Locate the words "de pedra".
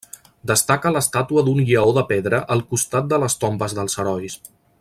1.99-2.41